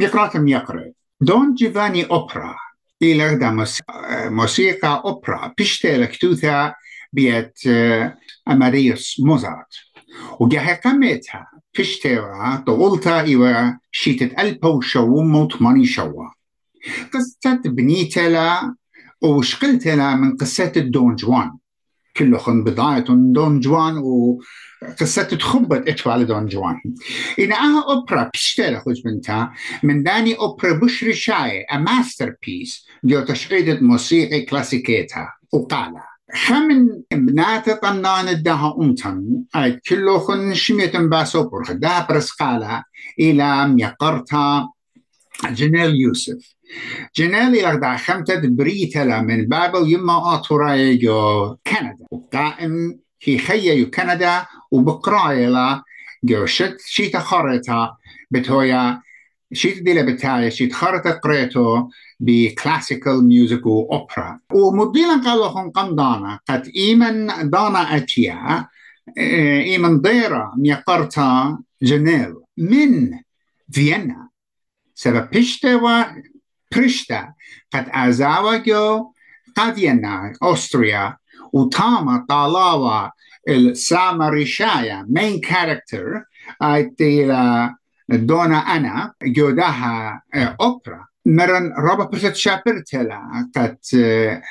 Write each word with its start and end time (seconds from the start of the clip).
يقرأ 0.00 0.30
يقرأ 0.34 0.92
دون 1.20 1.54
جيفاني 1.54 2.04
أوبرا 2.04 2.56
إلى 3.02 3.38
موسيقى 4.30 5.02
أوبرا 5.04 5.54
بيشترك 5.58 6.16
توثا 6.16 6.74
بيت 7.12 7.58
أماريوس 8.48 9.20
موزارت 9.20 9.74
وجاها 10.40 10.74
قمتها. 10.74 11.46
بيشترا 11.76 12.64
طولتا 12.66 13.20
إيوا 13.20 13.78
شيتت 13.92 14.38
ألبو 14.38 14.80
شو 14.80 15.22
موت 15.22 15.62
ماني 15.62 15.86
شوا 15.86 16.28
قصة 17.14 17.60
بنيتلا 17.64 18.74
وشقلتلا 19.22 20.14
من 20.14 20.36
قصة 20.36 20.72
الدون 20.76 21.16
جوان 21.16 21.52
كلهم 22.16 22.64
بضاعة 22.64 23.04
دون 23.08 23.60
جوان 23.60 24.02
وقصة 24.88 25.22
تخبط 25.22 25.88
اتفال 25.88 26.26
دون 26.26 26.46
جوان. 26.46 26.80
إنها 27.38 27.84
أوبرا 27.88 28.30
بيشتري 28.32 28.80
خوش 28.80 29.02
بنتا 29.02 29.50
من 29.82 30.02
داني 30.02 30.34
أوبرا 30.34 30.72
بشري 30.72 31.12
شاي 31.12 31.66
a 31.72 31.76
masterpiece 31.76 32.86
جو 33.04 33.20
تشقيدة 33.20 33.78
موسيقى 33.80 34.40
كلاسيكيتها 34.40 35.32
وقالها 35.52 36.08
خمن 36.34 36.86
بنات 37.12 37.70
طنان 37.70 38.28
الدها 38.28 38.74
أمتن 38.80 39.42
كله 39.88 40.18
خن 40.18 40.54
شميتن 40.54 41.08
باسو 41.08 41.48
برخ 41.48 41.72
ده 41.72 42.06
برسقالها 42.08 42.84
إلى 43.20 43.68
ميقرتها 43.68 44.72
جنيل 45.50 45.94
يوسف. 45.94 46.56
جنالي 47.16 47.62
لغدا 47.62 47.96
خمتة 47.96 48.40
بريتلا 48.44 49.20
من 49.22 49.46
بابل 49.46 49.92
يما 49.92 50.34
آتوراي 50.34 50.96
جو 50.96 51.56
كندا. 51.66 52.06
وقائم 52.10 52.98
في 53.20 53.38
خيا 53.38 53.84
كندا 53.84 54.46
u 54.70 54.80
bekrajela 54.86 55.82
gjørset 56.26 56.80
skita 56.82 57.20
harreta 57.20 57.96
betoja 58.30 59.00
skita 59.54 59.84
dile 59.86 60.02
betaja 60.06 60.50
skit 60.50 60.74
harreta 60.74 61.18
kreto 61.22 61.90
bi 62.18 62.54
classical 62.56 63.22
music 63.22 63.66
u 63.66 63.86
opera. 63.90 64.38
U 64.54 64.72
mudilan 64.74 65.22
kallohon 65.22 65.72
kandana 65.72 66.38
kat 66.46 66.66
imen 66.72 67.26
dana 67.50 67.86
atia 67.94 68.64
imen 69.76 70.00
dera 70.02 70.50
mjakarta 70.56 71.58
جنيف 71.82 72.36
من 72.56 73.18
فيينا 73.70 74.28
سبب 74.94 75.30
بيشتا 75.30 75.76
و 75.76 76.04
بريشتا 76.74 77.32
قد 77.72 77.88
أزاوكيو 77.88 79.14
قد 79.56 79.78
ينا 79.78 80.32
أستريا 80.42 81.16
وتاما 81.52 82.26
طالاوا 82.28 83.10
السامريشايا 83.48 85.06
مين 85.10 85.40
كاركتر 85.40 86.22
تيلا 86.98 87.74
دونا 88.08 88.58
أنا 88.58 89.12
جودها 89.22 90.22
أوبرا 90.60 91.06
مرن 91.26 91.72
رابا 91.78 92.04
برشت 92.04 92.34
شابرتلا 92.34 93.48
قد 93.56 93.76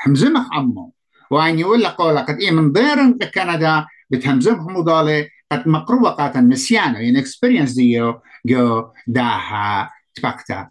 همزمخ 0.05 0.53
عمو 0.53 0.93
وأن 1.31 1.59
يقول 1.59 1.83
لك 1.83 2.01
قد 2.01 2.39
إيه 2.39 2.51
من 2.51 2.71
ضيرن 2.71 3.17
كندا 3.33 3.85
بتهمزمخ 4.09 4.67
مضالي 4.67 5.29
قد 5.51 5.67
مقروبة 5.67 6.09
قاتا 6.09 6.39
نسيانو 6.39 6.99
يعني 6.99 7.19
اكسبيرينس 7.19 7.71
ديو 7.73 8.21
جو 8.45 8.87
داها 9.07 9.89
تبقتا 10.15 10.69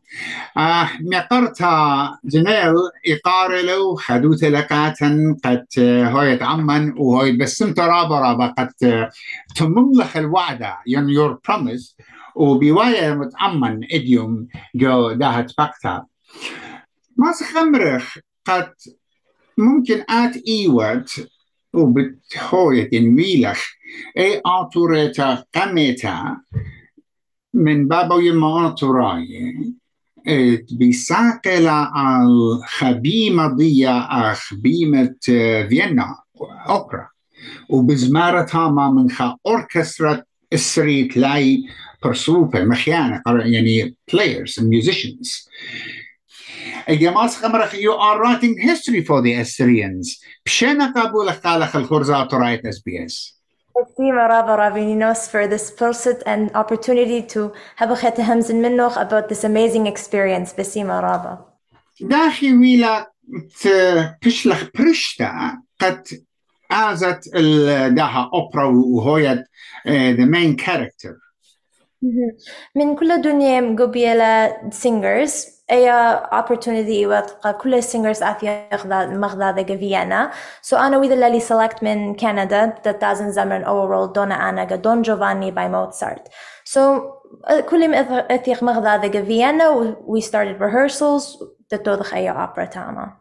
آه 0.57 0.89
مقرتا 1.01 2.19
جنيل 2.25 2.75
إقار 3.09 3.61
لو 3.61 3.97
حدوث 3.99 4.45
لكاتا 4.45 5.37
قد 5.45 5.67
هاي 5.79 6.37
تعمن 6.37 6.99
وهاي 6.99 7.33
بسم 7.33 7.73
ترابا 7.73 8.21
رابا 8.21 8.47
قد 8.47 8.73
تمملخ 9.57 10.17
الوعدة. 10.17 10.79
ين 10.87 11.09
يور 11.09 11.39
بروميس 11.49 11.97
وبواية 12.35 13.15
متعمن 13.15 13.81
إديوم 13.93 14.49
جو 14.75 15.13
داها 15.13 15.41
تبقتا 15.41 16.05
ما 17.17 17.33
خمرخ 17.55 18.19
قد 18.45 18.73
ممكن 19.59 20.05
آت 20.11 20.37
إيوت 20.49 21.29
وبتحوية 21.73 22.91
ميلخ. 22.93 23.67
إي 24.19 24.43
اعتوريتا 24.47 25.45
قميتا. 25.55 26.37
من 27.55 27.89
baba 27.89 28.15
u 28.15 28.21
jimma 28.21 28.75
آه، 30.29 30.59
بيساقل 30.73 31.69
على 31.69 32.61
خبيمة 32.67 33.47
ضيا 33.47 34.35
خبيمة 34.35 35.15
فيينا 35.69 36.17
أوبرا 36.69 37.09
وبزمارتها 37.69 38.69
ما 38.69 39.09
خا 39.11 39.37
أوركسترا 39.47 40.23
السريت 40.53 41.17
لاي 41.17 41.65
برسوبة 42.05 42.65
مخيانة 42.65 43.23
يعني 43.27 43.97
players 44.11 44.59
and 44.59 44.65
musicians. 44.65 45.49
الجماس 46.89 47.37
خمرة 47.37 47.67
you 47.67 47.93
are 47.93 48.21
writing 48.23 48.59
history 48.59 49.05
for 49.05 49.23
the 49.23 49.35
Assyrians 49.35 50.25
بشنا 50.47 50.93
قابو 50.93 51.23
لخالخ 51.23 51.77
الخرزة 51.77 52.29
رايت 52.33 52.67
اس 52.67 52.83
بي 53.84 53.84
اس 53.84 53.92
Estima 53.92 54.28
Rabba 54.28 54.56
Rabininos 54.58 55.30
for 55.32 55.48
this 55.48 55.72
pursuit 55.72 56.22
and 56.26 56.52
opportunity 56.56 57.22
to 57.34 57.42
have 57.78 57.92
a 57.92 57.98
chet 58.02 58.18
hamzin 58.18 58.60
minnoch 58.62 58.96
about 59.06 59.30
this 59.30 59.44
amazing 59.44 59.86
experience 59.88 60.54
Besima 60.54 61.02
Rabba. 61.02 61.46
داخي 62.02 62.54
ويلا 62.54 63.12
تشلخ 64.22 64.64
برشتا 64.76 65.58
قد 65.80 66.08
آزت 66.72 67.30
داها 67.96 68.30
أوبرا 68.34 68.66
وهوية 68.66 69.46
the 69.86 70.26
main 70.26 70.56
character 70.56 71.18
من 72.75 72.97
كل 72.97 73.13
الدنيا 73.13 73.77
قبيلة 73.79 74.57
singers 74.71 75.55
أي 75.71 75.93
opportunity 76.23 77.07
وتلقى 77.07 77.55
كل 77.55 77.83
singers 77.83 78.23
أثي 78.23 78.69
مغدا 79.17 79.65
فيينا 79.65 80.31
so 80.71 80.75
أنا 80.75 80.99
وإذا 80.99 81.27
اللي 81.27 81.41
select 81.41 81.83
من 81.83 82.15
كندا 82.17 82.75
2000 82.87 83.31
زمن 83.31 83.65
overall 83.65 84.13
دونا 84.13 84.49
أنا 84.49 84.65
دون 84.65 85.03
جوفاني 85.03 85.53
by 85.53 85.69
Mozart. 85.73 86.29
So 86.65 86.81
كل 87.71 87.91
ما 87.91 88.01
أثيخ 88.35 88.63
مغدا 88.63 89.25
فيينا 89.25 89.97
we 90.07 90.21
started 90.21 90.59
rehearsals 90.61 91.45
تتوضخ 91.69 92.15
أي 92.15 92.33
opera 92.33 92.69
تاما. 92.69 93.17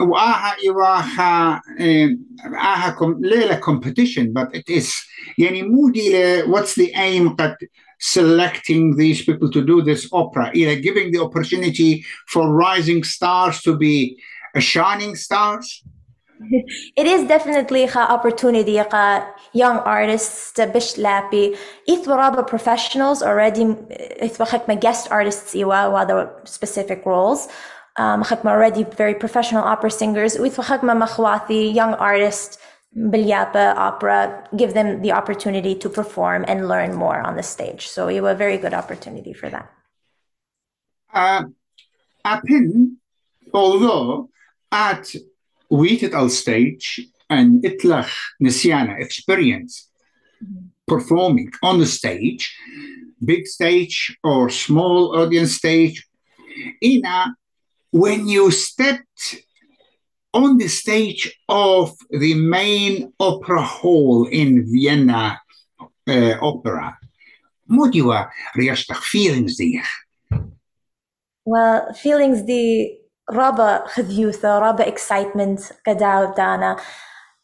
وآها 0.00 0.56
إيواها 0.64 1.62
آها 2.54 2.96
ليلة 3.20 3.60
competition 3.60 4.32
but 4.32 4.54
it 4.54 4.70
is 4.70 4.92
يعني 5.38 5.62
مو 5.62 5.90
دي 5.90 6.42
what's 6.42 6.74
the 6.74 6.92
aim 6.94 7.36
قد 7.36 7.56
selecting 7.98 8.96
these 8.96 9.22
people 9.22 9.50
to 9.50 9.60
do 9.60 9.82
this 9.82 10.08
opera 10.12 10.50
إلى 10.54 10.82
giving 10.82 11.10
the 11.10 11.18
opportunity 11.18 12.04
for 12.28 12.54
rising 12.54 13.02
stars 13.02 13.60
to 13.62 13.76
be 13.76 14.16
shining 14.58 15.16
stars 15.16 15.84
It 16.96 17.06
is 17.06 17.26
definitely 17.26 17.84
a 17.84 17.98
opportunity 18.16 18.78
ka 18.92 19.26
young 19.52 19.78
artists 19.78 20.52
to 20.52 20.66
bish 20.66 20.94
lapi. 20.94 21.58
Ithwaraba 21.88 22.46
professionals 22.46 23.22
already 23.22 23.64
ithwachak 24.22 24.68
my 24.68 24.76
guest 24.76 25.10
artists 25.10 25.54
iwa 25.54 25.90
wa 25.90 26.04
the 26.04 26.30
specific 26.44 27.04
roles. 27.04 27.48
Um, 27.95 28.23
already 28.23 28.83
very 28.83 29.13
professional 29.13 29.63
opera 29.63 29.91
singers. 29.91 30.37
with 30.39 30.55
Ithwachak 30.55 30.81
makhwati 30.81 31.73
young 31.73 31.93
artists 31.93 32.57
Bilyapa 32.95 33.75
opera, 33.75 34.47
give 34.55 34.73
them 34.75 35.01
the 35.01 35.11
opportunity 35.11 35.73
to 35.75 35.89
perform 35.89 36.45
and 36.47 36.67
learn 36.67 36.93
more 36.93 37.19
on 37.19 37.35
the 37.35 37.43
stage. 37.43 37.87
So 37.87 38.07
it 38.07 38.21
was 38.21 38.33
a 38.33 38.37
very 38.37 38.57
good 38.57 38.73
opportunity 38.73 39.33
for 39.33 39.49
that. 39.49 39.71
Uh, 41.11 41.45
Apin, 42.23 42.97
although 43.53 44.29
at 44.71 45.15
al 46.13 46.29
stage 46.29 47.01
and 47.29 47.63
Itlach 47.63 48.11
Nisyana 48.41 48.99
experience 48.99 49.89
performing 50.87 51.51
on 51.63 51.79
the 51.79 51.87
stage, 51.87 52.55
big 53.23 53.47
stage 53.47 54.15
or 54.23 54.49
small 54.49 55.17
audience 55.17 55.55
stage, 55.55 56.07
Ina, 56.83 57.35
when 57.93 58.27
you 58.27 58.49
stepped 58.49 59.35
on 60.33 60.57
the 60.57 60.67
stage 60.67 61.39
of 61.47 61.95
the 62.09 62.33
main 62.33 63.13
opera 63.19 63.61
hall 63.61 64.25
in 64.25 64.65
Vienna 64.65 65.39
uh, 66.07 66.33
opera, 66.41 66.97
what 67.67 67.93
you 67.93 68.09
are 68.11 68.33
feelings 68.95 69.57
there? 69.57 69.85
Well, 71.45 71.93
feelings 71.93 72.45
the 72.45 72.97
rabba 73.29 73.85
خذيوثة 73.87 74.59
rabba 74.59 74.87
excitement 74.87 75.71
قداو 75.87 76.79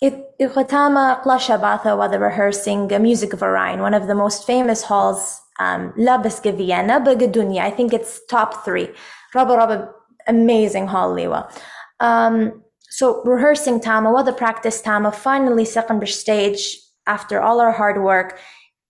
it 0.02 0.14
إخوتاما 0.42 1.22
قلاشا 1.24 1.58
باثا 1.58 1.96
while 1.96 2.10
they 2.10 2.18
were 2.18 2.26
rehearsing 2.26 2.88
Musikverein, 2.88 3.82
one 3.82 3.94
of 3.94 4.08
the 4.08 4.16
most 4.16 4.48
famous 4.48 4.82
halls 4.82 5.42
um, 5.60 5.94
لا 5.96 6.18
Vienna, 6.58 7.62
I 7.62 7.70
think 7.70 7.94
it's 7.94 8.22
top 8.28 8.66
three 8.66 8.90
rabba 9.36 9.56
rabba 9.56 9.99
amazing 10.30 10.88
hall 10.88 11.14
liwa. 11.14 11.52
Um, 12.00 12.64
so 12.90 13.22
rehearsing 13.24 13.80
tama, 13.80 14.12
what 14.12 14.24
the 14.24 14.34
practice 14.34 14.82
tama, 14.82 15.12
finally 15.12 15.66
second 15.66 16.08
stage 16.08 16.80
after 17.06 17.42
all 17.42 17.60
our 17.60 17.72
hard 17.72 18.02
work, 18.02 18.40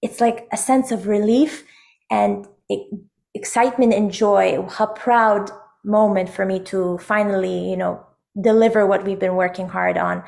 it's 0.01 0.21
like 0.21 0.47
a 0.51 0.57
sense 0.57 0.91
of 0.91 1.07
relief 1.07 1.65
and 2.09 2.47
excitement 3.33 3.93
and 3.93 4.11
joy. 4.11 4.65
A 4.79 4.87
proud 4.87 5.51
moment 5.83 6.29
for 6.29 6.45
me 6.45 6.59
to 6.59 6.97
finally, 6.99 7.69
you 7.69 7.77
know, 7.77 8.05
deliver 8.39 8.85
what 8.85 9.03
we've 9.05 9.19
been 9.19 9.35
working 9.35 9.67
hard 9.67 9.97
on. 9.97 10.23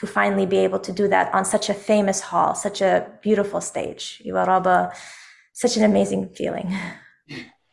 To 0.00 0.06
finally 0.06 0.44
be 0.44 0.58
able 0.58 0.78
to 0.80 0.92
do 0.92 1.08
that 1.08 1.32
on 1.32 1.46
such 1.46 1.70
a 1.70 1.74
famous 1.74 2.20
hall, 2.20 2.54
such 2.54 2.82
a 2.82 3.06
beautiful 3.22 3.62
stage 3.62 4.20
Iwaraba, 5.55 5.55
such 5.55 5.77
an 5.77 5.83
amazing 5.83 6.29
feeling. 6.35 6.67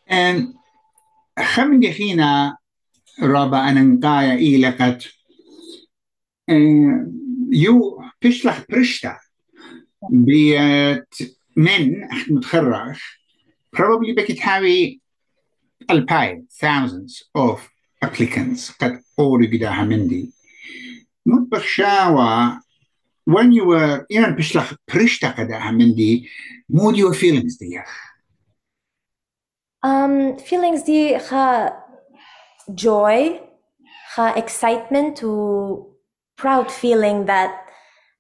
And 0.07 0.55
خمندي 1.39 1.93
خينا 1.93 2.57
رابا 3.23 3.69
أننقايا 3.69 4.33
إيلقت 4.33 5.09
يو 7.53 8.03
بيشلح 8.23 8.65
برشتا 8.71 9.19
بيت 10.11 11.15
من 11.57 12.09
متخرج 12.31 12.97
probably 13.77 14.15
بكي 14.17 14.33
تحاوي 14.33 15.01
ألباي 15.91 16.47
thousands 16.51 17.23
of 17.39 17.59
applicants 18.05 18.73
قد 18.81 19.03
أوري 19.19 19.57
قداها 19.57 19.85
مندي 19.85 20.33
مطبخ 21.27 21.63
شاوى 21.63 22.61
when 23.29 23.53
you 23.53 23.65
were 23.65 24.07
إيران 24.11 24.35
بيشلح 24.35 24.75
برشتا 24.95 25.31
قداها 25.31 25.71
مندي 25.71 26.29
mood 26.73 26.95
your 26.97 27.15
feelings 27.15 27.59
دي 27.59 27.83
Um, 29.87 30.37
feelings 30.39 30.85
دي 30.87 31.19
خا 31.19 31.73
joy, 32.71 33.41
خا 34.15 34.35
excitement 34.35 35.23
و 35.23 35.95
proud 36.41 36.71
feeling 36.71 37.27
that 37.27 37.51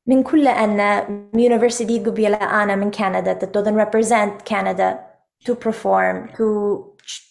من 0.06 0.22
كل 0.22 0.48
أن 0.48 1.30
university 1.36 2.06
قبيلة 2.06 2.36
أنا 2.62 2.76
من 2.76 2.90
Canada 2.90 3.34
that 3.40 3.52
doesn't 3.52 3.74
represent 3.74 4.44
Canada 4.44 4.98
to 5.44 5.54
perform 5.54 6.28
to 6.36 6.84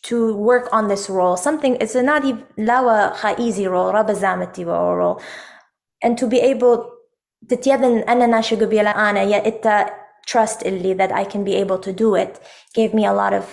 to 0.04 0.36
work 0.36 0.68
on 0.74 0.88
this 0.88 1.10
role 1.10 1.38
something 1.38 1.76
it's 1.80 1.96
not 1.96 2.26
even 2.26 2.44
lawa 2.58 3.14
خا 3.14 3.36
easy 3.36 3.68
role 3.68 3.92
رابا 3.94 4.14
زامتي 4.14 4.66
role 4.66 5.22
and 6.06 6.18
to 6.18 6.28
be 6.28 6.40
able 6.40 6.91
تتيذن 7.50 7.98
أنا 7.98 8.26
ناشي 8.26 8.56
قبيلة 8.56 9.10
أنا 9.10 9.24
يا 9.24 9.48
إتا 9.48 9.86
trust 10.28 10.66
اللي 10.66 10.96
that 10.96 11.12
I 11.12 11.24
can 11.24 11.44
be 11.44 11.56
able 11.56 11.80
to 11.80 11.94
do 11.94 12.16
it 12.16 12.40
gave 12.74 12.94
me 12.94 13.06
a 13.06 13.14
lot 13.14 13.34
of 13.34 13.46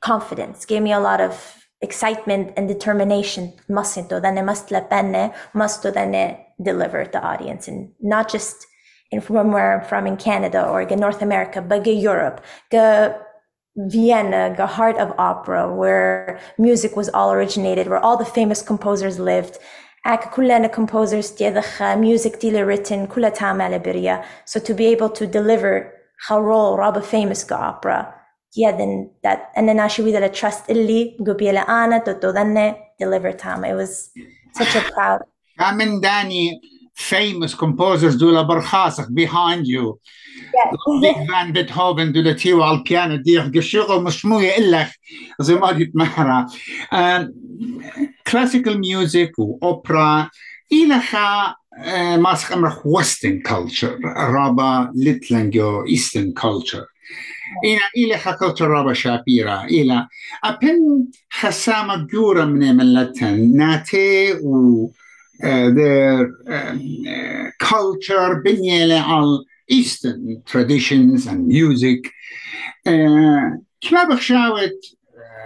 confidence 0.00 0.66
gave 0.66 0.82
me 0.82 0.92
a 0.92 1.00
lot 1.00 1.20
of 1.20 1.64
excitement 1.80 2.52
and 2.56 2.68
determination 2.68 3.52
must 3.68 4.08
do 4.08 4.20
then 4.20 4.44
must 4.44 4.70
lepenne 4.70 5.32
must 5.54 5.82
then 5.82 6.36
deliver 6.62 7.04
the 7.04 7.22
audience 7.32 7.68
and 7.68 7.92
not 8.00 8.30
just 8.30 8.66
in 9.10 9.20
from 9.20 9.52
where 9.52 9.70
I'm 9.74 9.88
from 9.88 10.06
in 10.06 10.16
Canada 10.16 10.60
or 10.68 10.82
in 10.82 11.00
North 11.00 11.22
America 11.22 11.62
but 11.62 11.86
in 11.86 11.98
Europe 11.98 12.44
go 12.70 13.14
Vienna, 13.76 14.54
the 14.56 14.66
heart 14.66 14.98
of 14.98 15.12
opera, 15.18 15.72
where 15.72 16.38
music 16.58 16.94
was 16.94 17.08
all 17.08 17.32
originated, 17.32 17.88
where 17.88 17.98
all 17.98 18.16
the 18.16 18.24
famous 18.24 18.62
composers 18.62 19.18
lived. 19.18 19.58
Aka 20.06 20.28
كلنا 20.28 20.68
composers 20.68 21.36
تيدخ 21.36 21.82
music 21.82 22.36
تيلي 22.38 22.76
written 22.76 23.12
كلها 23.14 23.28
تعمل 23.28 23.78
بريا. 23.78 24.22
So 24.44 24.60
to 24.60 24.74
be 24.74 24.86
able 24.86 25.10
to 25.10 25.26
deliver 25.26 25.92
role 26.30 26.76
رابا 26.76 27.00
famous 27.02 27.50
opera 27.50 28.24
yeah, 28.54 28.70
then 28.70 29.10
that 29.22 29.50
and 29.56 29.68
then 29.68 29.80
actually 29.80 30.12
that 30.12 30.34
trust 30.34 30.68
illi 30.68 31.16
gubiela 31.18 31.68
ana 31.68 32.00
to 32.04 32.14
deliver 32.98 33.32
time. 33.32 33.64
It 33.64 33.74
was 33.74 34.10
such 34.54 34.74
a 34.76 34.80
proud. 34.92 35.22
Kamen 35.58 36.00
Dani, 36.00 36.52
famous 36.94 37.54
composers 37.54 38.16
do 38.16 38.30
la 38.30 38.46
barkhasach 38.46 39.12
behind 39.12 39.66
you. 39.66 40.00
Yeah. 40.54 41.24
Van 41.26 41.52
Beethoven 41.52 42.12
do 42.12 42.22
la 42.22 42.32
tiwa 42.32 42.68
al 42.68 42.82
piano 42.84 43.18
dir 43.18 43.50
geshugo 43.50 44.00
mashmuya 44.00 44.56
illach 44.56 44.92
زي 45.40 45.54
ما 45.54 45.66
قلت 45.66 45.90
محرا 45.94 46.46
classical 48.29 48.75
music 48.77 49.39
واوبرا 49.39 50.29
إلها 50.73 51.55
ماسخ 52.17 52.51
امرخ 52.51 52.85
ويسترن 52.85 53.41
كلتشر 53.41 53.99
رابا 54.05 54.91
لتلنجو 54.95 55.85
ايسترن 55.85 56.31
كلتشر 56.31 56.85
إلى 57.65 57.79
إلى 57.97 58.17
خاكوت 58.17 58.61
رابا 58.61 58.93
شابيرا 58.93 59.63
إلى 59.63 60.07
أبن 60.43 61.05
حسام 61.29 62.07
جورة 62.07 62.45
من 62.45 62.75
ملتن 62.77 63.57
ناتي 63.57 64.33
و 64.33 64.91
آه، 65.43 65.69
their 65.69 66.49
آه، 66.49 67.51
culture 67.63 68.43
بنيلة 68.45 68.99
على 68.99 69.39
Eastern 69.71 70.41
traditions 70.51 71.27
and 71.27 71.47
music. 71.47 72.11
آه، 72.87 73.61
كما 73.81 74.03
بخشاوت 74.03 74.95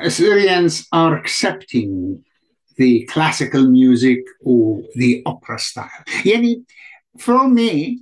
Syrians 0.07 0.87
are 0.91 1.15
accepting. 1.21 2.23
the 2.76 3.04
classical 3.04 3.66
music 3.68 4.20
or 4.44 4.82
the 4.94 5.22
opera 5.26 5.58
style. 5.58 6.04
يعني 6.24 6.64
for 7.18 7.48
me 7.48 8.00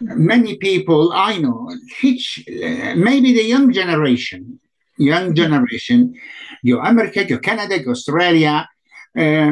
many 0.00 0.56
people 0.56 1.12
I 1.12 1.38
know, 1.38 1.70
maybe 2.96 3.32
the 3.32 3.44
young 3.44 3.72
generation, 3.72 4.60
young 4.98 5.34
generation, 5.34 6.14
جو 6.64 6.80
أمريكا 6.80 7.22
جو 7.22 7.38
كندا 7.38 7.76
جو 7.76 7.92
أستراليا 7.92 8.66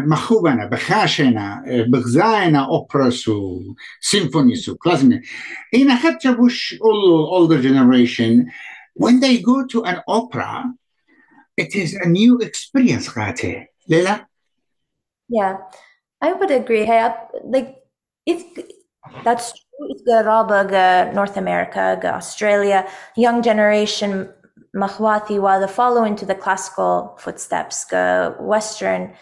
مخوبنا 0.07 0.67
بخاشنا 0.67 1.65
بغزاينا 1.89 2.65
أوبرس 2.65 3.29
وسيمفونيس 3.29 4.69
وكلاسيك 4.69 5.21
إن 5.75 5.95
حتى 5.95 6.33
بوش 6.33 6.75
older 7.31 7.63
generation 7.63 8.51
when 8.95 9.21
they 9.21 9.39
go 9.39 9.67
to 9.67 9.85
an 9.85 10.01
opera 10.09 10.65
it 11.57 11.75
is 11.75 11.95
a 11.95 12.09
new 12.09 12.39
experience 12.39 13.19
غاتي 13.19 13.67
ليلى 13.89 14.27
Yeah, 15.29 15.57
I 16.21 16.33
would 16.33 16.51
agree. 16.51 16.87
Like, 17.55 17.77
if 18.27 18.43
that's 19.25 19.53
Garaba, 20.07 21.15
North 21.15 21.37
America, 21.37 21.99
Australia, 22.05 22.87
young 23.17 23.43
generation 23.43 24.29
Mahwati 24.77 25.41
while 25.41 25.61
they 25.61 25.73
follow 25.73 26.05
into 26.05 26.27
the 26.27 26.35
classical 26.35 27.17
footsteps, 27.19 27.87
Western 28.39 29.15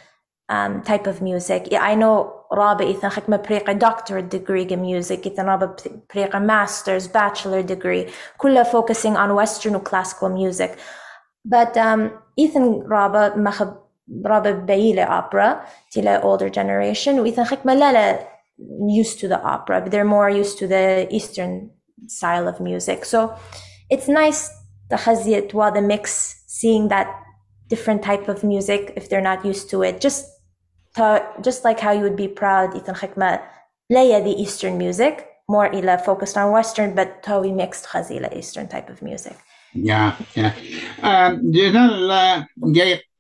um, 0.48 0.82
type 0.82 1.06
of 1.06 1.22
music. 1.22 1.68
Yeah, 1.70 1.82
I 1.82 1.94
know 1.94 2.42
رابع 2.52 2.84
إذا 2.84 3.08
خدمة 3.08 3.36
بريقة 3.36 3.72
doctorate 3.78 4.28
degree 4.28 4.64
in 4.64 4.82
music 4.82 5.26
إذا 5.26 5.42
رابع 5.42 5.76
بريقة 6.14 6.38
master's 6.38 7.06
bachelor 7.06 7.62
degree 7.62 8.10
كلها 8.38 8.64
focusing 8.64 9.16
on 9.16 9.34
Western 9.34 9.74
or 9.74 9.80
classical 9.80 10.28
music. 10.28 10.78
But 11.44 11.76
um, 11.76 12.10
Ethan 12.36 12.82
رابع 12.86 13.36
مخب 13.36 13.76
rather 14.09 14.55
Baile 14.55 15.05
opera 15.07 15.67
to 15.91 16.01
the 16.01 16.21
older 16.21 16.49
generation. 16.49 17.21
With 17.21 17.35
Malala 17.35 18.25
used 18.87 19.19
to 19.19 19.27
the 19.27 19.41
opera, 19.41 19.81
but 19.81 19.91
they're 19.91 20.05
more 20.05 20.29
used 20.29 20.57
to 20.59 20.67
the 20.67 21.07
Eastern 21.11 21.71
style 22.07 22.47
of 22.47 22.59
music. 22.59 23.05
So 23.05 23.37
it's 23.89 24.07
nice 24.07 24.49
the 24.89 24.95
Khaziyat 24.95 25.53
while 25.53 25.71
the 25.71 25.81
mix, 25.81 26.43
seeing 26.47 26.87
that 26.87 27.07
different 27.67 28.03
type 28.03 28.27
of 28.29 28.43
music 28.43 28.93
if 28.95 29.09
they're 29.09 29.21
not 29.21 29.45
used 29.45 29.69
to 29.69 29.83
it. 29.83 29.99
Just 30.01 30.25
just 31.41 31.63
like 31.63 31.79
how 31.79 31.91
you 31.91 32.01
would 32.01 32.15
be 32.15 32.27
proud, 32.27 32.75
Ethan 32.75 32.95
Hikma, 32.95 33.39
Leia 33.91 34.23
the 34.23 34.31
Eastern 34.31 34.79
music, 34.79 35.29
more 35.47 35.71
Ila 35.71 35.99
focused 35.99 36.35
on 36.37 36.51
Western, 36.51 36.95
but 36.95 37.21
Tawi 37.21 37.51
mixed 37.51 37.85
Khazila 37.85 38.35
Eastern 38.35 38.67
type 38.67 38.89
of 38.89 39.03
music. 39.03 39.37
Yeah, 39.73 40.15
yeah. 40.33 40.53
Um, 41.03 41.51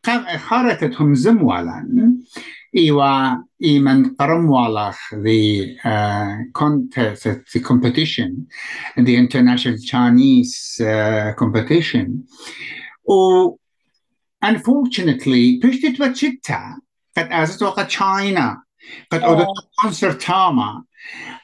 جاي 0.06 0.38
خارتهم 0.38 1.14
زموالا 1.14 2.12
Iwa 2.74 3.36
iman 3.62 4.16
karamwalach, 4.16 4.96
the 5.22 5.76
uh, 5.84 6.36
contest, 6.54 7.24
the 7.52 7.60
competition, 7.60 8.46
the 8.96 9.14
international 9.14 9.76
Chinese 9.76 10.80
uh, 10.80 11.34
competition. 11.36 12.26
Or 13.04 13.56
unfortunately, 14.40 15.60
pishtit 15.60 15.98
wachitta, 15.98 16.76
kat 17.14 17.28
azatoka 17.28 17.86
China, 17.86 18.62
kat 19.10 19.20
oh. 19.22 19.54
concertama, 19.78 20.82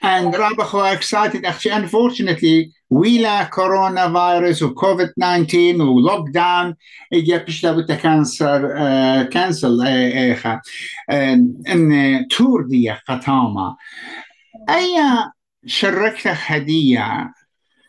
and 0.00 0.32
Rabbi 0.34 0.64
were 0.72 0.94
excited. 0.94 1.44
Actually, 1.44 1.72
unfortunately, 1.72 2.72
ويلا 2.92 3.44
كورونا 3.44 4.12
فيروس 4.12 4.62
وكوفيد 4.62 5.08
19 5.08 5.82
ولوك 5.82 6.28
داون 6.30 6.74
اجى 7.12 7.38
بيش 7.38 7.64
لابد 7.64 7.92
كانسر 7.92 8.68
كانسل 9.24 9.80
ايخا 9.82 10.60
ان 11.10 12.26
تور 12.30 12.62
دي 12.62 12.90
قطامة 12.90 13.76
اي 14.70 14.96
شركت 15.66 16.26
هدية 16.26 17.32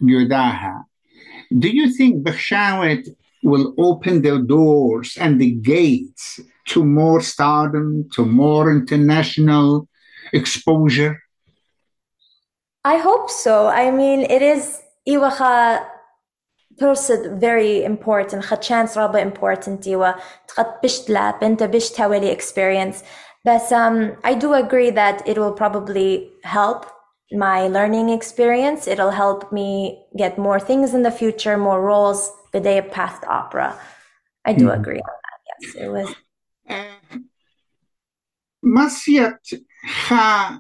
جداها 0.03 0.85
do 1.53 1.67
you 1.67 1.87
think 1.97 2.15
بخشاوت 2.15 3.03
will 3.45 3.73
open 3.77 4.21
the 4.21 4.37
doors 4.55 5.17
and 5.17 5.39
the 5.39 5.51
gates 5.51 6.39
to 6.67 6.83
more 6.83 7.21
stardom 7.21 7.87
to 8.15 8.25
more 8.25 8.69
international 8.71 9.87
exposure 10.33 11.15
I 12.85 12.97
hope 12.97 13.29
so. 13.29 13.67
I 13.67 13.91
mean, 13.91 14.21
it 14.21 14.41
is 14.41 14.81
iwacha 15.09 15.79
ترصد 16.79 17.39
very 17.39 17.85
important 17.85 18.39
خد 18.39 18.63
chance 18.63 18.97
رابع 18.97 19.31
important 19.31 19.87
إيوا 19.87 20.11
تقد 20.47 20.81
بش 20.83 20.99
تلعب 20.99 21.43
أنت 21.43 21.63
بش 21.63 21.91
تولي 21.91 22.37
experience 22.37 22.95
بس 23.45 23.73
um, 23.73 24.17
I 24.23 24.33
do 24.33 24.53
agree 24.53 24.89
that 24.89 25.27
it 25.27 25.37
will 25.37 25.53
probably 25.53 26.29
help 26.43 26.85
my 27.31 27.67
learning 27.67 28.09
experience. 28.09 28.87
It'll 28.87 29.11
help 29.11 29.51
me 29.51 30.03
get 30.17 30.37
more 30.37 30.59
things 30.59 30.93
in 30.93 31.03
the 31.03 31.11
future, 31.11 31.57
more 31.57 31.81
roles, 31.81 32.31
the 32.53 32.59
day 32.59 32.77
of 32.79 32.91
past 32.91 33.23
opera. 33.25 33.79
I 34.45 34.53
do 34.53 34.65
mm. 34.65 34.79
agree 34.79 34.99
on 34.99 35.15
that. 35.25 35.39
Yes, 35.49 35.75
it 35.75 35.89
was. 35.89 36.15
Uh, 36.67 37.17
Masiyat 38.65 39.39
ha 39.85 40.59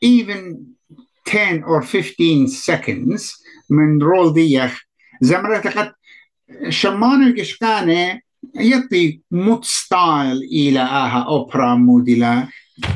even 0.00 0.74
10 1.25 1.63
or 1.63 1.81
15 1.81 2.47
seconds 2.47 3.43
من 3.69 4.01
رول 4.01 4.33
ديخ 4.33 4.81
زمرت 5.21 5.67
قد 5.67 5.93
شمان 6.69 7.23
القشقانة 7.23 8.19
يعطي 8.55 9.21
موت 9.31 9.65
ستايل 9.65 10.37
إلى 10.37 10.79
آها 10.79 11.25
أوبرا 11.27 11.75
موديلا 11.75 12.47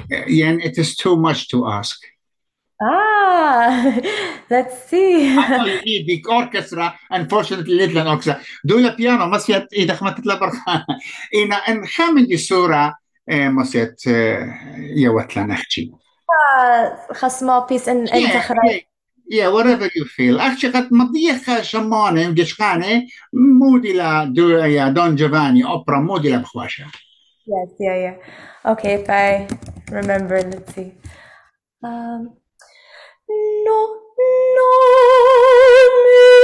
يعني 0.10 0.64
it 0.64 0.78
is 0.78 0.96
too 0.96 1.16
much 1.16 1.48
to 1.48 1.66
ask 1.68 1.98
Ah, 2.80 4.00
let's 4.52 4.88
see. 4.88 5.36
Big 6.06 6.30
orchestra, 6.30 6.94
unfortunately 7.10 7.74
little 7.76 8.08
orchestra. 8.08 8.40
دولا 8.64 8.96
بيانو 8.96 9.26
مسيت 9.26 9.74
إذا 9.74 9.94
خمت 9.94 10.28
لبرخانة 10.28 10.86
إن 11.36 11.54
إن 11.54 11.88
خامن 11.88 12.38
صورة 12.38 12.94
مسيت 13.30 14.02
يوت 14.78 15.38
لنحكي. 15.38 15.92
خا 17.13 17.29
small 17.29 17.63
piece 17.69 17.87
in 17.89 18.07
in 18.07 18.83
Yeah, 19.33 19.49
whatever 19.49 19.89
you 19.97 20.05
feel. 20.05 20.41
Actually, 20.41 20.73
قد 20.73 20.89
مضيخ 20.93 21.63
شمانة 21.63 22.35
قشقانة 22.35 23.07
مودي 23.33 23.93
لا 23.93 24.25
دو 24.25 24.49
يا 24.51 24.89
دون 24.89 25.17
جوفاني 25.17 25.65
أوبرا 25.65 25.99
مودي 25.99 26.31
لا 26.31 26.37
بخواشة. 26.37 26.85
Yes, 27.47 27.71
yeah, 27.81 27.97
yeah. 28.05 28.17
Okay, 28.73 28.93
if 29.01 29.11
I 29.11 29.49
remember, 29.91 30.37
let's 30.43 30.75
see. 30.75 30.91
Um, 31.83 32.21
no, 33.67 33.79
no 34.57 34.69
mi 36.05 36.43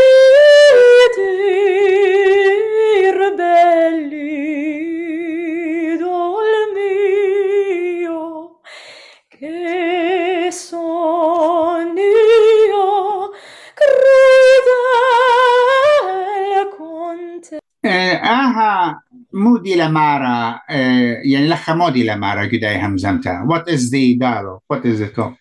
آها 19.36 19.42
مودي 19.42 19.76
لمارا 19.76 20.60
يعني 20.70 21.48
لخا 21.48 21.74
مودي 21.74 22.04
لمارا 22.08 22.46
قداي 22.46 22.78
همزمتا. 22.78 23.48
What 23.48 23.70
is 23.70 23.92
the 23.92 24.18
dialogue? 24.18 24.62
What 24.74 24.86
is 24.86 25.02
it 25.02 25.16
called? 25.16 25.34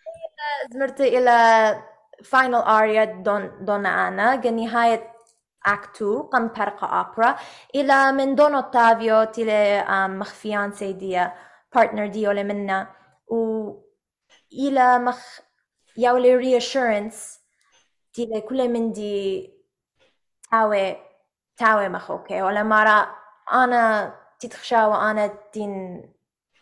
زمرت 0.72 1.00
إلى 1.00 1.82
final 2.22 2.64
aria 2.64 3.22
دون 3.22 3.64
دون 3.64 3.86
أنا. 3.86 4.50
نهاية 4.50 5.12
act 5.68 5.96
2 5.96 6.22
قم 6.32 6.48
برقة 6.48 6.86
أوبرا. 6.86 7.36
إلى 7.74 8.12
من 8.12 8.34
دون 8.34 8.54
أوتافيو 8.54 9.24
تيلي 9.24 9.84
مخفيان 10.08 10.72
سيدية 10.72 11.34
partner 11.76 12.00
ديو 12.00 12.30
لمنا 12.30 12.88
و 13.26 13.72
إلى 14.52 14.98
مخ 14.98 15.40
يولي 15.96 16.60
reassurance 16.60 17.40
تيلي 18.14 18.40
كل 18.40 18.68
من 18.68 18.92
دي 18.92 19.50
تاوي 20.50 20.96
تاوي 21.56 21.88
مخوكي. 21.88 22.42
ولا 22.42 22.62
مرة 22.62 23.21
أنا 23.53 24.13
تتخشى 24.39 24.83
وأنا 24.83 25.27
تين 25.51 26.03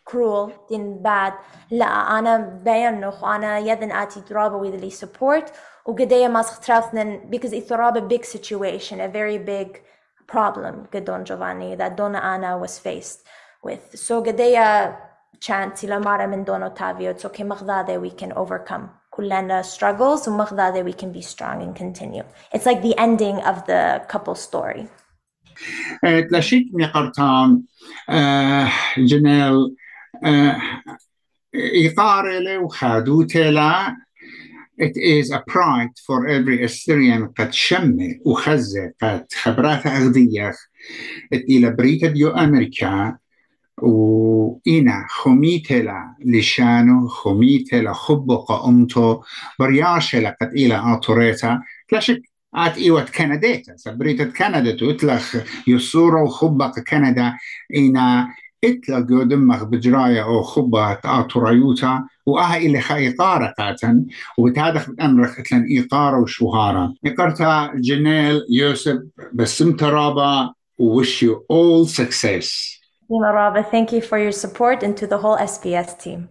cruel 0.06 0.52
din 0.68 1.02
bad 1.02 1.32
لا 1.70 2.18
أنا 2.18 2.38
بينخ 2.64 3.24
وأنا 3.24 3.58
يدن 3.58 3.92
آتي 3.92 4.20
ترابة 4.20 4.58
with 4.58 4.80
the 4.80 4.90
support 4.90 5.50
وقدية 5.86 6.28
ما 6.28 6.42
سختراثنن 6.42 7.30
because 7.30 7.52
it's 7.52 7.70
a 7.70 8.00
big 8.00 8.24
situation 8.24 9.00
a 9.00 9.08
very 9.08 9.38
big 9.38 9.82
problem 10.26 10.86
قدون 10.94 11.24
Giovanni 11.24 11.74
that 11.76 11.96
Donna 11.96 12.18
Anna 12.18 12.58
was 12.58 12.78
faced 12.78 13.24
with 13.62 13.98
so 13.98 14.22
قدية 14.22 14.96
chance 15.40 15.84
إلى 15.84 16.00
مرة 16.00 16.26
من 16.26 16.44
Don 16.44 16.62
Ottavio 16.62 17.10
it's 17.10 17.24
okay 17.24 17.42
مغضاضة 17.42 17.98
we 17.98 18.10
can 18.10 18.32
overcome 18.32 18.88
كلنا 19.10 19.62
struggles 19.62 20.28
ومغضاضة 20.28 20.84
we 20.84 20.92
can 20.92 21.12
be 21.12 21.22
strong 21.22 21.62
and 21.62 21.74
continue 21.74 22.24
it's 22.52 22.66
like 22.66 22.82
the 22.82 22.96
ending 22.98 23.40
of 23.40 23.66
the 23.66 24.02
couple 24.08 24.34
story 24.34 24.88
تلاشيك 26.29 26.67
ميقرتان 26.73 27.61
جنال 28.97 29.75
إيقارة 31.55 32.57
وخادوتة 32.57 34.01
It 34.77 34.97
is 34.97 35.29
a 35.31 35.43
pride 35.47 35.95
for 36.07 36.27
every 36.27 36.63
Assyrian 36.63 37.27
قد 37.37 37.53
شمة 37.53 38.19
وخزة 38.25 38.91
قد 39.01 39.25
خبرات 39.33 39.87
أغذية. 39.87 40.53
إلى 41.33 41.69
بريتا 41.69 42.07
ديو 42.07 42.29
أمريكا 42.29 43.17
وإنا 43.77 45.05
خميتلا 45.09 46.15
لشانو 46.25 47.07
خميتلا 47.07 47.93
خبق 47.93 48.51
أمتو 48.51 49.21
برياشة 49.59 50.19
لقد 50.19 50.47
إلى 50.53 50.81
آتوريتا. 50.85 51.61
لا 51.91 51.99
شك 51.99 52.21
آت 52.54 52.78
إيوة 52.78 53.02
كنديتا 53.02 53.76
سبريتا 53.76 54.24
كندا 54.24 54.70
تتلخ 54.70 55.36
يسورو 55.66 56.26
خبق 56.28 56.78
كندا 56.78 57.32
إنا 57.76 58.28
اتلقوا 58.64 59.24
دمغ 59.24 59.64
بجراية 59.64 60.24
أو 60.24 60.42
خبة 60.42 60.98
آتوريوتا 61.04 62.04
وآها 62.26 62.56
إلي 62.56 62.80
خايقارة 62.80 63.54
قاتن 63.58 64.06
وبتادخ 64.38 64.90
بأمرخ 64.90 65.38
اتلن 65.38 65.64
إيقارة 65.64 66.20
وشوهارة 66.20 66.94
إقرتا 67.06 67.72
جنيل 67.74 68.40
يوسف 68.50 68.98
بسم 69.32 69.72
ترابا 69.72 70.56
wish 70.78 71.22
you 71.22 71.44
all 71.48 71.86
success. 71.86 72.78
Raba, 73.10 73.64
thank 73.70 73.92
you 73.92 74.02
for 74.02 74.18
your 74.18 74.32
support 74.32 74.82
and 74.82 74.96
to 74.96 75.06
the 75.06 75.18
whole 75.18 75.38
SPS 75.38 75.98
team. 75.98 76.28